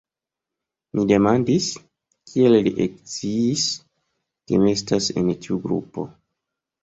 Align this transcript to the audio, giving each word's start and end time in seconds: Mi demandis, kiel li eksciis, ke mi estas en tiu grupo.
Mi 0.99 1.03
demandis, 1.09 1.65
kiel 2.31 2.55
li 2.67 2.71
eksciis, 2.85 3.67
ke 4.51 4.61
mi 4.63 4.75
estas 4.79 5.11
en 5.23 5.29
tiu 5.45 5.59
grupo. 5.67 6.07